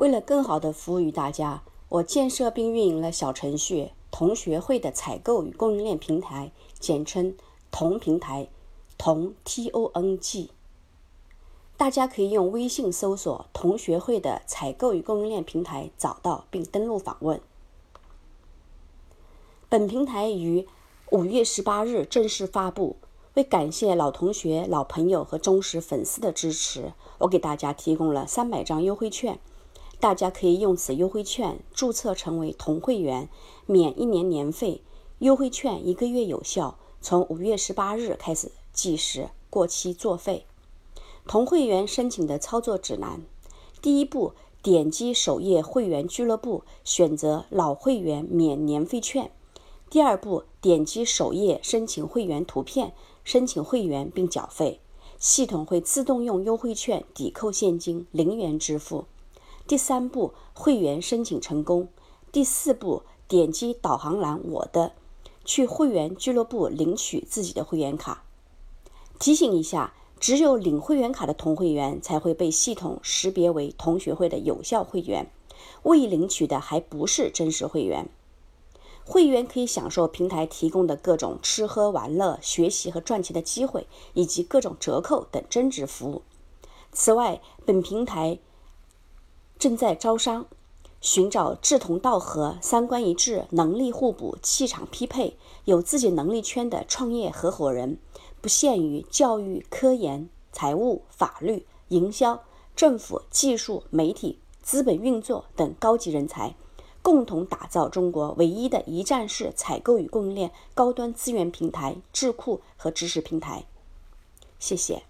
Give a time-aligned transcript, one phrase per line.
[0.00, 7.36] 为了更好地服务于大家，我建设并运营了小程序“同学会”的采购与供应链平台，简称
[7.70, 8.48] “同平台”，
[8.96, 10.52] 同 T O N G。
[11.76, 17.38] 大家可以用微信搜索“同学会”的采购与供应链平台，找到并登录访问。
[19.68, 20.66] 本平台于
[21.10, 22.96] 五月十八日正式发布。
[23.34, 29.38] 为感谢老同学、老朋友和忠实粉丝的支持，我给大家提供了三百张优惠券，
[30.00, 33.28] 大家可以用此优惠券注册成为同会员，
[33.66, 34.82] 免一年年费。
[35.18, 40.46] 优惠券一个月有效，从五月十八日开始计时，过期作废。
[41.26, 43.20] 同会员申请的操作指南：
[43.82, 44.32] 第一步，
[44.62, 49.30] 点击首页会员俱乐部，选择老会员免年费券。
[49.90, 54.80] 第二步，点击首页申请会员图片，申请会员并缴费，
[55.18, 59.04] 系统会自动用优惠券抵扣现金，零元支付。
[59.70, 61.86] 第三步，会员申请成功。
[62.32, 64.94] 第四步，点击导航栏“我的”，
[65.46, 68.24] 去会员俱乐部领取自己的会员卡。
[69.20, 75.30] 提醒一下，只有领会员卡的同会员才会被系统识别为同学会的有效会员，
[75.84, 78.08] 未领取的还不是真实会员。
[79.04, 86.22] 会员可以享受平台提供的各种吃喝玩乐、学习和赚钱的机会，以及各种折扣等增值服务。
[86.90, 88.40] 此外，本平台
[89.60, 90.46] 正在招商，
[91.02, 97.98] 寻找志同道合、三观一致、能力互补、气场匹配、有自己能力圈的创业合伙人，
[98.40, 102.42] 不限于教育、科研、财务、法律、营销、
[102.74, 106.54] 政府、技术、媒体、资本运作等高级人才。
[107.02, 113.66] 共同打造中国唯一的一站式采购与供应链高端资源平台、智库和知识平台。
[114.58, 115.02] 谢谢。